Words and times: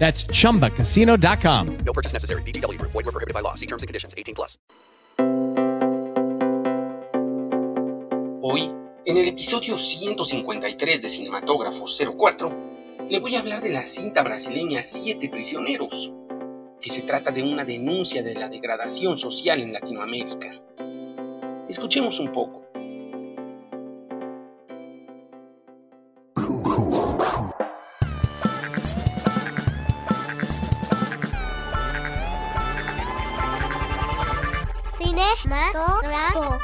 That's 0.00 0.24
chumbacasino.com. 0.24 1.78
No 1.84 1.92
purchase 1.92 2.14
necessary. 2.14 2.42
VGW 2.42 2.78
Group. 2.78 2.92
Void 2.92 3.04
were 3.04 3.12
prohibited 3.12 3.34
by 3.34 3.42
law. 3.42 3.54
See 3.54 3.66
terms 3.66 3.82
and 3.82 3.88
conditions. 3.88 4.14
18 4.16 4.34
plus. 4.34 4.58
Hoy, 8.42 8.72
en 9.04 9.18
el 9.18 9.28
episodio 9.28 9.76
153 9.76 11.02
de 11.02 11.08
Cinematógrafo 11.08 11.84
04, 11.86 13.06
le 13.10 13.20
voy 13.20 13.36
a 13.36 13.40
hablar 13.40 13.60
de 13.60 13.70
la 13.70 13.82
cinta 13.82 14.22
brasileña 14.22 14.82
Siete 14.82 15.28
Prisioneros, 15.28 16.14
que 16.80 16.88
se 16.88 17.02
trata 17.02 17.30
de 17.30 17.42
una 17.42 17.66
denuncia 17.66 18.22
de 18.22 18.34
la 18.34 18.48
degradación 18.48 19.18
social 19.18 19.60
en 19.60 19.74
Latinoamérica. 19.74 20.48
Escuchemos 21.68 22.18
un 22.18 22.32
poco. 22.32 22.69
Cinematógrafo 35.42 36.58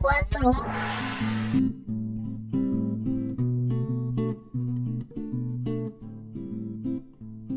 04 0.00 0.52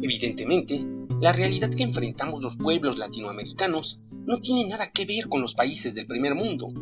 Evidentemente, 0.01 0.85
la 1.21 1.31
realidad 1.31 1.69
que 1.69 1.83
enfrentamos 1.83 2.41
los 2.41 2.57
pueblos 2.57 2.97
latinoamericanos 2.97 4.01
no 4.25 4.41
tiene 4.41 4.67
nada 4.67 4.91
que 4.91 5.05
ver 5.05 5.29
con 5.29 5.41
los 5.41 5.53
países 5.53 5.95
del 5.95 6.07
primer 6.07 6.35
mundo, 6.35 6.73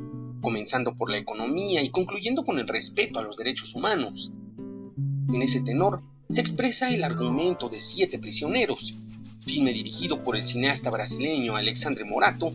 comenzando 0.42 0.96
por 0.96 1.12
la 1.12 1.18
economía 1.18 1.84
y 1.84 1.92
concluyendo 1.92 2.46
con 2.46 2.58
el 2.58 2.68
respeto 2.68 3.20
a 3.20 3.24
los 3.24 3.38
derechos 3.38 3.76
humanos. 3.76 4.32
En 5.32 5.42
ese 5.42 5.62
tenor 5.62 6.02
se 6.28 6.42
expresa 6.42 6.94
el 6.94 7.04
argumento 7.04 7.70
de 7.70 7.80
Siete 7.80 8.18
Prisioneros, 8.18 8.98
filme 9.50 9.74
dirigido 9.74 10.24
por 10.24 10.36
el 10.36 10.44
cineasta 10.44 10.92
brasileño 10.92 11.56
Alexandre 11.56 12.06
Morato, 12.06 12.54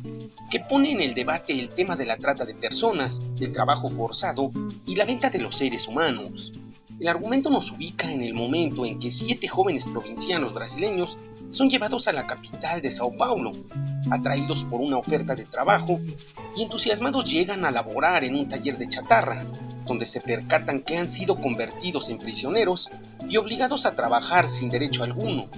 que 0.48 0.60
pone 0.60 0.92
en 0.92 1.00
el 1.00 1.12
debate 1.12 1.58
el 1.58 1.68
tema 1.68 1.96
de 1.96 2.06
la 2.06 2.18
trata 2.18 2.44
de 2.44 2.54
personas, 2.54 3.20
el 3.40 3.50
trabajo 3.50 3.88
forzado 3.88 4.52
y 4.86 4.94
la 4.94 5.04
venta 5.04 5.28
de 5.28 5.40
los 5.40 5.56
seres 5.56 5.88
humanos. 5.88 6.52
El 7.00 7.08
argumento 7.08 7.50
nos 7.50 7.72
ubica 7.72 8.12
en 8.12 8.22
el 8.22 8.32
momento 8.32 8.86
en 8.86 9.00
que 9.00 9.10
siete 9.10 9.48
jóvenes 9.48 9.88
provincianos 9.88 10.54
brasileños 10.54 11.18
son 11.50 11.68
llevados 11.68 12.06
a 12.06 12.12
la 12.12 12.28
capital 12.28 12.80
de 12.80 12.92
Sao 12.92 13.16
Paulo, 13.16 13.50
atraídos 14.10 14.62
por 14.62 14.80
una 14.80 14.96
oferta 14.96 15.34
de 15.34 15.46
trabajo 15.46 16.00
y 16.56 16.62
entusiasmados 16.62 17.24
llegan 17.24 17.64
a 17.64 17.72
laborar 17.72 18.22
en 18.22 18.36
un 18.36 18.48
taller 18.48 18.78
de 18.78 18.88
chatarra, 18.88 19.44
donde 19.84 20.06
se 20.06 20.20
percatan 20.20 20.80
que 20.80 20.96
han 20.96 21.08
sido 21.08 21.40
convertidos 21.40 22.08
en 22.08 22.18
prisioneros 22.18 22.92
y 23.28 23.36
obligados 23.36 23.84
a 23.84 23.96
trabajar 23.96 24.46
sin 24.46 24.70
derecho 24.70 25.02
alguno. 25.02 25.50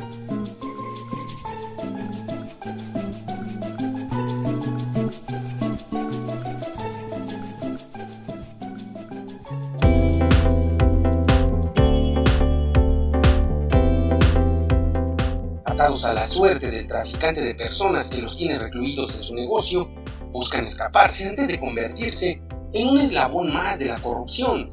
A 16.04 16.12
la 16.12 16.26
suerte 16.26 16.70
del 16.70 16.86
traficante 16.86 17.40
de 17.40 17.54
personas 17.54 18.10
que 18.10 18.20
los 18.20 18.36
tiene 18.36 18.58
recluidos 18.58 19.16
en 19.16 19.22
su 19.22 19.34
negocio, 19.34 19.90
buscan 20.30 20.64
escaparse 20.64 21.26
antes 21.26 21.48
de 21.48 21.58
convertirse 21.58 22.42
en 22.74 22.88
un 22.88 23.00
eslabón 23.00 23.50
más 23.52 23.78
de 23.78 23.86
la 23.86 23.98
corrupción. 24.02 24.72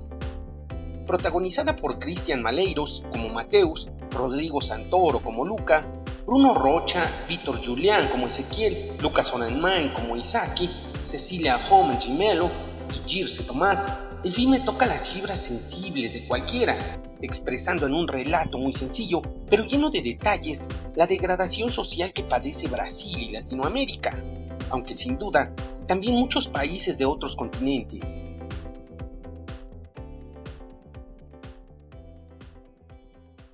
Protagonizada 1.07 1.77
por 1.77 1.97
Cristian 1.97 2.41
Maleiros 2.41 3.05
como 3.09 3.29
Mateus, 3.29 3.87
Rodrigo 4.11 4.61
Santoro 4.61 5.23
como 5.23 5.45
Luca, 5.45 5.87
Bruno 6.25 6.55
Rocha, 6.55 7.09
Víctor 7.29 7.65
Julián 7.65 8.09
como 8.09 8.27
Ezequiel, 8.27 8.91
Lucas 8.99 9.33
Onanmain 9.33 9.89
como 9.93 10.17
Isaki, 10.17 10.69
Cecilia 11.03 11.57
Home 11.69 11.97
Gimelo 12.01 12.51
y 12.89 13.09
Girse 13.09 13.43
Tomás, 13.43 14.19
el 14.25 14.33
filme 14.33 14.59
toca 14.59 14.85
las 14.85 15.09
fibras 15.09 15.41
sensibles 15.41 16.13
de 16.13 16.27
cualquiera, 16.27 17.01
expresando 17.21 17.87
en 17.87 17.93
un 17.93 18.09
relato 18.09 18.57
muy 18.57 18.73
sencillo, 18.73 19.21
pero 19.53 19.67
lleno 19.67 19.91
de 19.91 20.01
detalles, 20.01 20.67
la 20.95 21.05
degradación 21.05 21.71
social 21.71 22.11
que 22.11 22.23
padece 22.23 22.67
Brasil 22.69 23.15
y 23.21 23.31
Latinoamérica, 23.33 24.25
aunque 24.71 24.95
sin 24.95 25.19
duda 25.19 25.53
también 25.87 26.15
muchos 26.15 26.47
países 26.47 26.97
de 26.97 27.05
otros 27.05 27.35
continentes. 27.35 28.29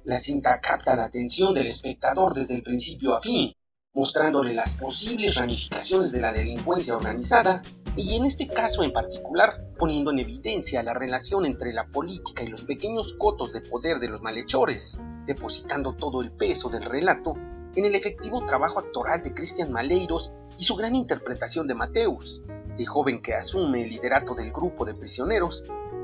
La 0.05 0.15
cinta 0.15 0.61
capta 0.61 0.95
la 0.95 1.03
atención 1.03 1.53
del 1.53 1.67
espectador 1.67 2.33
desde 2.33 2.55
el 2.55 2.63
principio 2.63 3.13
a 3.13 3.19
fin, 3.19 3.51
mostrándole 3.93 4.53
las 4.53 4.77
posibles 4.77 5.35
ramificaciones 5.35 6.13
de 6.13 6.21
la 6.21 6.31
delincuencia 6.31 6.95
organizada 6.95 7.61
y 7.97 8.15
en 8.15 8.23
este 8.23 8.47
caso 8.47 8.83
en 8.83 8.93
particular 8.93 9.68
poniendo 9.79 10.11
en 10.11 10.19
evidencia 10.19 10.83
la 10.83 10.93
relación 10.93 11.45
entre 11.45 11.73
la 11.73 11.87
política 11.87 12.43
y 12.43 12.47
los 12.47 12.65
pequeños 12.65 13.13
cotos 13.13 13.53
de 13.53 13.61
poder 13.61 13.99
de 13.99 14.09
los 14.09 14.21
malhechores, 14.21 14.99
depositando 15.25 15.93
todo 15.93 16.21
el 16.21 16.31
peso 16.31 16.69
del 16.69 16.83
relato 16.83 17.35
en 17.75 17.85
el 17.85 17.95
efectivo 17.95 18.43
trabajo 18.43 18.79
actoral 18.79 19.21
de 19.21 19.33
Cristian 19.33 19.71
Maleiros 19.71 20.33
y 20.57 20.63
su 20.63 20.75
gran 20.75 20.95
interpretación 20.95 21.65
de 21.65 21.75
Mateus, 21.75 22.43
el 22.77 22.85
joven 22.85 23.21
que 23.21 23.33
asume 23.33 23.81
el 23.81 23.89
liderato 23.89 24.35
del 24.35 24.51
grupo 24.51 24.83
de 24.83 24.93
prisioneros 24.93 25.63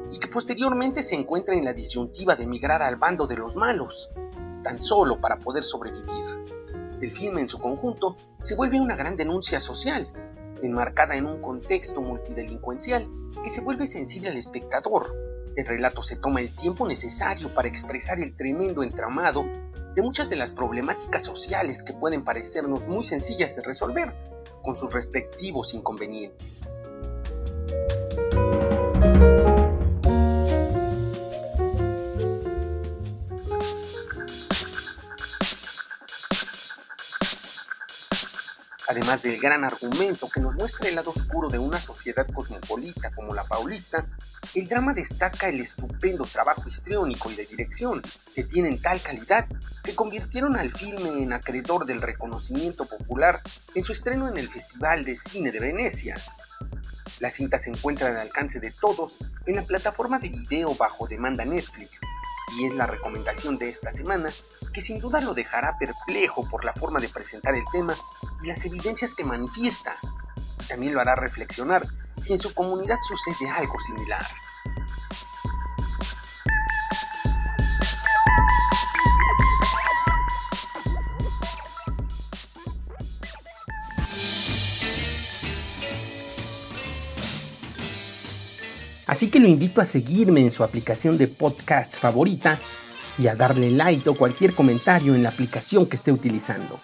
y 0.10 0.20
que 0.20 0.28
posteriormente 0.28 1.04
se 1.04 1.16
encuentra 1.16 1.56
en 1.56 1.66
la 1.66 1.74
disyuntiva 1.74 2.36
de 2.36 2.46
emigrar 2.46 2.82
al 2.82 2.96
bando 2.96 3.28
de 3.28 3.38
los 3.38 3.58
malos, 3.58 4.10
tan 4.64 4.80
solo 4.80 5.20
para 5.20 5.40
poder 5.40 5.64
sobrevivir. 5.64 6.26
El 7.02 7.12
filme 7.12 7.42
en 7.42 7.50
su 7.50 7.60
conjunto 7.60 8.16
se 8.40 8.56
vuelve 8.56 8.80
una 8.80 8.96
gran 8.96 9.18
denuncia 9.18 9.60
social, 9.60 10.08
enmarcada 10.62 11.16
en 11.16 11.26
un 11.26 11.42
contexto 11.42 12.02
multidelincuencial 12.02 13.08
que 13.44 13.50
se 13.50 13.62
vuelve 13.62 13.88
sensible 13.88 14.30
al 14.30 14.38
espectador. 14.38 15.16
El 15.56 15.66
relato 15.66 16.02
se 16.02 16.18
toma 16.18 16.42
el 16.42 16.54
tiempo 16.56 16.88
necesario 16.88 17.54
para 17.54 17.68
expresar 17.68 18.20
el 18.20 18.36
tremendo 18.36 18.84
entramado 18.84 19.46
de 19.96 20.02
muchas 20.02 20.30
de 20.30 20.36
las 20.36 20.52
problemáticas 20.52 21.24
sociales 21.24 21.82
que 21.82 21.94
pueden 21.94 22.24
parecernos 22.24 22.88
muy 22.88 23.04
sencillas 23.04 23.56
de 23.56 23.64
resolver, 23.64 24.14
con 24.62 24.76
sus 24.76 24.94
respectivos 24.94 25.74
inconvenientes. 25.74 26.74
Además 38.96 39.24
del 39.24 39.42
gran 39.42 39.66
argumento 39.66 40.30
que 40.30 40.40
nos 40.40 40.56
muestra 40.56 40.88
el 40.88 40.96
lado 40.96 41.10
oscuro 41.10 41.50
de 41.50 41.60
una 41.60 41.82
sociedad 41.82 42.26
cosmopolita 42.34 43.12
como 43.14 43.34
la 43.34 43.44
paulista, 43.44 44.08
el 44.54 44.70
drama 44.70 44.94
destaca 44.94 45.50
el 45.50 45.60
estupendo 45.60 46.24
trabajo 46.24 46.64
histriónico 46.66 47.30
y 47.30 47.36
de 47.36 47.46
dirección, 47.46 48.02
que 48.34 48.46
tienen 48.46 48.82
tal 48.82 49.02
calidad 49.02 49.50
que 49.84 49.96
convirtieron 49.96 50.56
al 50.56 50.72
filme 50.72 51.22
en 51.22 51.34
acreedor 51.34 51.86
del 51.86 52.02
reconocimiento 52.02 52.86
popular 52.86 53.42
en 53.74 53.84
su 53.84 53.92
estreno 53.92 54.30
en 54.30 54.38
el 54.38 54.50
Festival 54.50 55.04
de 55.04 55.18
Cine 55.18 55.52
de 55.52 55.60
Venecia. 55.60 56.16
La 57.20 57.30
cinta 57.30 57.58
se 57.58 57.72
encuentra 57.72 58.08
al 58.08 58.18
alcance 58.18 58.62
de 58.62 58.72
todos 58.72 59.20
en 59.46 59.58
la 59.58 59.64
plataforma 59.64 60.20
de 60.20 60.30
video 60.30 60.74
bajo 60.74 61.06
demanda 61.06 61.44
Netflix, 61.44 62.00
y 62.58 62.64
es 62.64 62.78
la 62.78 62.88
recomendación 62.88 63.58
de 63.58 63.68
esta 63.68 63.92
semana 63.92 64.32
que 64.72 64.82
sin 64.82 65.00
duda 65.00 65.20
lo 65.20 65.34
dejará 65.34 65.78
perplejo 65.78 66.48
por 66.48 66.64
la 66.64 66.72
forma 66.72 67.02
de 67.02 67.10
presentar 67.10 67.56
el 67.56 67.64
tema 67.74 67.98
las 68.46 68.66
evidencias 68.66 69.16
que 69.16 69.24
manifiesta, 69.24 69.96
también 70.68 70.94
lo 70.94 71.02
hará 71.02 71.16
reflexionar 71.16 71.88
si 72.20 72.34
en 72.34 72.40
su 72.40 72.54
comunidad 72.54 72.98
sucede 73.02 73.50
algo 73.50 73.80
similar. 73.80 74.26
Así 89.08 89.30
que 89.30 89.40
lo 89.40 89.48
invito 89.48 89.82
a 89.82 89.86
seguirme 89.86 90.42
en 90.42 90.52
su 90.52 90.64
aplicación 90.64 91.18
de 91.18 91.28
podcast 91.28 91.98
favorita 91.98 92.60
y 93.18 93.28
a 93.28 93.36
darle 93.36 93.72
like 93.72 94.10
o 94.10 94.16
cualquier 94.16 94.54
comentario 94.54 95.16
en 95.16 95.24
la 95.24 95.30
aplicación 95.30 95.86
que 95.86 95.96
esté 95.96 96.12
utilizando. 96.12 96.80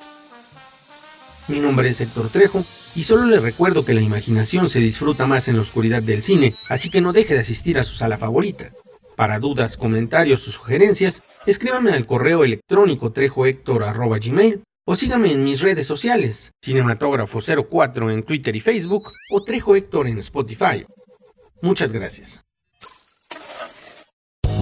Mi 1.51 1.59
nombre 1.59 1.89
es 1.89 1.99
Héctor 1.99 2.29
Trejo 2.29 2.63
y 2.95 3.03
solo 3.03 3.25
le 3.25 3.37
recuerdo 3.41 3.83
que 3.83 3.93
la 3.93 3.99
imaginación 3.99 4.69
se 4.69 4.79
disfruta 4.79 5.27
más 5.27 5.49
en 5.49 5.57
la 5.57 5.63
oscuridad 5.63 6.01
del 6.01 6.23
cine, 6.23 6.55
así 6.69 6.89
que 6.89 7.01
no 7.01 7.11
deje 7.11 7.33
de 7.33 7.41
asistir 7.41 7.77
a 7.77 7.83
su 7.83 7.93
sala 7.93 8.17
favorita. 8.17 8.69
Para 9.17 9.37
dudas, 9.37 9.75
comentarios 9.75 10.47
o 10.47 10.51
sugerencias, 10.51 11.23
escríbame 11.45 11.91
al 11.91 12.05
correo 12.05 12.45
electrónico 12.45 13.11
trejohector.gmail 13.11 14.63
o 14.85 14.95
sígame 14.95 15.33
en 15.33 15.43
mis 15.43 15.59
redes 15.59 15.85
sociales, 15.85 16.51
Cinematógrafo04 16.65 18.13
en 18.13 18.23
Twitter 18.23 18.55
y 18.55 18.61
Facebook 18.61 19.03
o 19.33 19.41
Trejo 19.41 19.75
Héctor 19.75 20.07
en 20.07 20.19
Spotify. 20.19 20.81
Muchas 21.61 21.91
gracias. 21.91 22.41